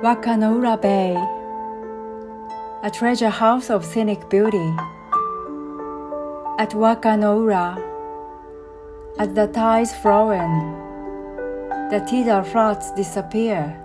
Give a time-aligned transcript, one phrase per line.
[0.00, 1.16] Wakanoura Bay,
[2.84, 4.72] a treasure house of scenic beauty.
[6.56, 7.82] At Wakanoura,
[9.18, 13.76] as the tides flow in, the tidal floods disappear,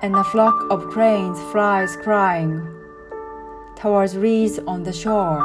[0.00, 2.64] and a flock of cranes flies crying
[3.74, 5.42] towards reeds on the shore.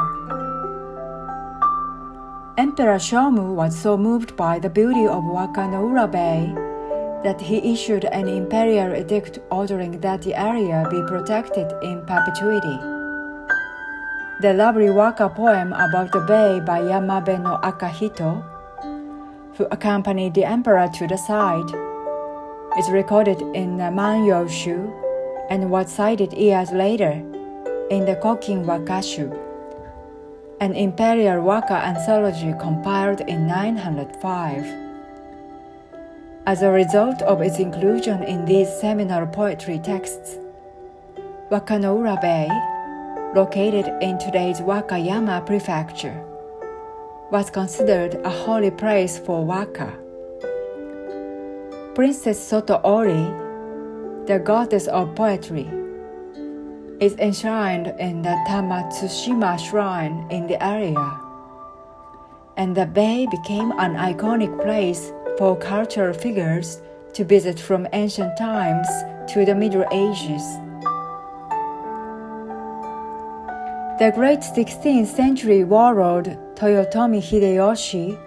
[2.56, 6.63] Emperor Shomu was so moved by the beauty of Wakanoura Bay
[7.24, 12.78] that he issued an imperial edict ordering that the area be protected in perpetuity.
[14.40, 18.44] The lovely waka poem about the bay by Yamabe no Akahito,
[19.56, 21.72] who accompanied the emperor to the site,
[22.78, 24.92] is recorded in the Manyoshu
[25.48, 27.12] and was cited years later
[27.90, 29.32] in the Kokin Wakashu,
[30.60, 34.83] an imperial waka anthology compiled in 905.
[36.46, 40.36] As a result of its inclusion in these seminal poetry texts,
[41.50, 42.50] Wakanoura Bay,
[43.34, 46.22] located in today's Wakayama Prefecture,
[47.32, 49.90] was considered a holy place for waka.
[51.94, 53.24] Princess Soto Ori,
[54.26, 55.66] the goddess of poetry,
[57.00, 61.18] is enshrined in the Tamatsushima shrine in the area,
[62.58, 66.80] and the bay became an iconic place for cultural figures
[67.12, 68.88] to visit from ancient times
[69.32, 70.42] to the Middle Ages.
[73.98, 78.18] The great 16th century warlord Toyotomi Hideyoshi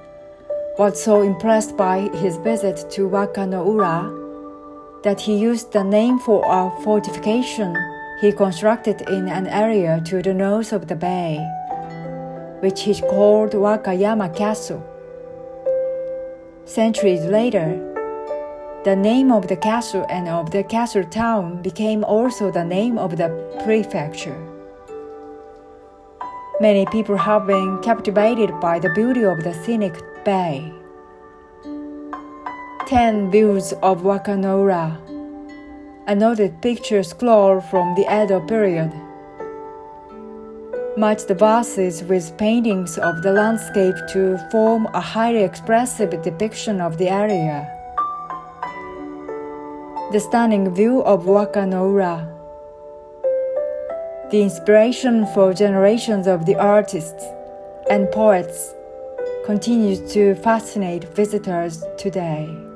[0.78, 6.72] was so impressed by his visit to Wakanoura that he used the name for a
[6.84, 7.76] fortification
[8.22, 11.38] he constructed in an area to the north of the bay,
[12.62, 14.97] which he called Wakayama Castle.
[16.68, 17.80] Centuries later,
[18.84, 23.16] the name of the castle and of the castle town became also the name of
[23.16, 23.30] the
[23.64, 24.38] prefecture.
[26.60, 30.70] Many people have been captivated by the beauty of the scenic bay.
[32.86, 35.00] Ten views of Wakanoura,
[36.06, 38.92] another picture scroll from the Edo period
[40.98, 46.98] match the vases with paintings of the landscape to form a highly expressive depiction of
[46.98, 47.72] the area.
[50.12, 52.34] The stunning view of Wakanoura.
[54.32, 57.24] The inspiration for generations of the artists
[57.92, 58.74] and poets
[59.46, 62.67] continues to fascinate visitors today.